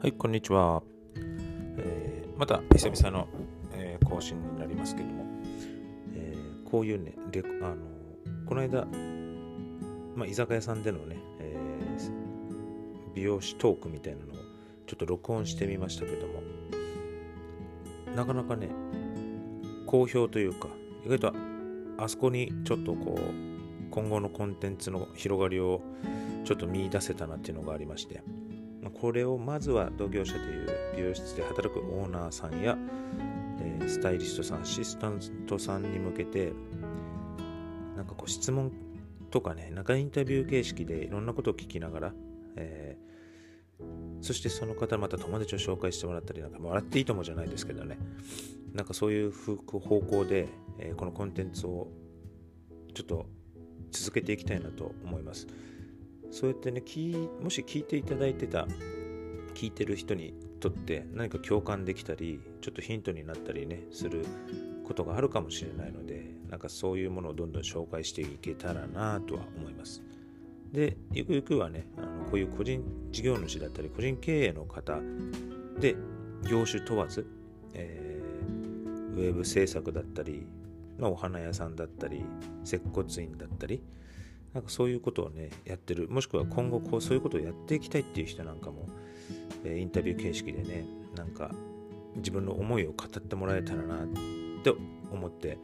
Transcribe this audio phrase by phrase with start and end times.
[0.00, 0.80] はい、こんにちは。
[1.76, 3.26] えーまた久々の、
[3.72, 5.24] えー更新になりますけども、
[6.14, 7.76] えーこういうね、レあの
[8.46, 8.86] この間、
[10.14, 11.56] まあ、居酒屋さんでのね、え
[13.16, 14.36] 美容師トークみたいなのを
[14.86, 16.42] ちょっと録音してみましたけども、
[18.14, 18.68] なかなかね、
[19.84, 20.68] 好評というか、
[21.04, 21.32] 意外と
[21.96, 25.80] あそこにちょっとこう、今後のコンテンツの広がりを
[26.44, 28.22] ちょっと見出せたなっていうのがありまして、
[28.90, 32.76] これをまずは同業者という美容室で働くオーナーさんや、
[33.60, 36.52] えースタイリストさん、アシスタントさんに向けて、
[37.96, 38.72] なんかこう質問
[39.30, 42.12] とかね、なんかインタビュー形式でいろんなことを聞きながら、
[42.56, 43.08] えー
[44.20, 47.96] そしてその方また友達を紹介してもらったりなんかもらっていいともじゃないですけどね
[48.74, 49.56] なんかそういう方
[50.00, 50.48] 向で、
[50.78, 51.86] えーこのコンテンツを
[52.94, 53.26] ちょっと
[53.92, 55.46] 続けていきたいなと思います。
[56.30, 56.82] そうやってね
[57.42, 58.66] もし聞いていただいてた
[59.54, 64.24] 聞いてる人にとって何か共感できたりちょっとヒントになったりねする
[64.84, 70.02] ことがあるかもしれないのでなんかそういうものをどんどん紹介していけたらなとは思います。
[70.72, 74.98] でゆくゆくはねあのこういう個人事業主だったり個人経営の方
[75.80, 75.96] で
[76.48, 77.26] 業種問わず、
[77.72, 78.08] えー
[79.18, 80.46] ウェブ制作だったり、
[80.96, 82.24] まあ、お花屋さんだったり
[82.64, 83.82] 接骨院だったり
[84.54, 86.08] なんかそういうことをねやってる。
[86.08, 88.88] もしくは今後こうそういうことをやっていきたいっていう人なんかも、
[89.64, 90.84] えーインタビュー形式でね
[91.16, 91.50] なんか
[92.16, 94.06] 自分の思いを語ってもらえたらなっ
[94.62, 94.72] て
[95.12, 95.58] 思って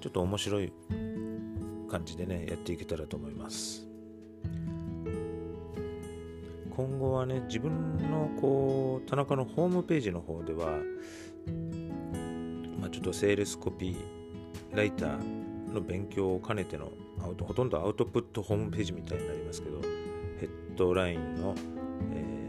[0.00, 0.72] ちょっと面白い
[1.90, 3.86] 感じでねやっていけたらと思います。
[6.70, 10.78] 今後はね自分のこう田中のホームページの方では、
[12.78, 16.90] まあ、ちょっとセールスコピーライターの勉強を兼ねての
[17.22, 19.80] アウトほとんどアウトプットホームページみたいになりますけど
[20.40, 21.54] ヘッドラインの、
[22.12, 22.48] えー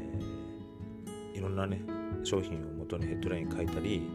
[1.40, 1.80] いろんなね
[2.26, 4.06] 商品を元にヘッドライン書いたり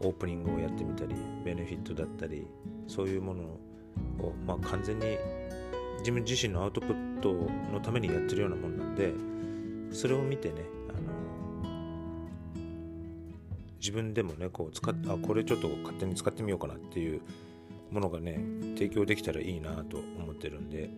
[0.00, 1.14] オープニングをやってみたり
[1.44, 2.46] ベネフィットだったり
[2.86, 5.18] そういうものを、まあ、完全に
[5.98, 7.34] 自分自身のアウトプット
[7.70, 9.12] のためにやってるようなもんなんで
[9.92, 10.62] それを見てね
[13.78, 17.20] 自分でもねこう使っあこれちょっと勝手に使ってみようかなっていう
[17.90, 18.40] ものがね
[18.74, 20.90] 提供できたらいいなと思ってるんで